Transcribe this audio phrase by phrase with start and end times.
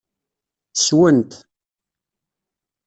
[0.73, 1.31] Sswen-t.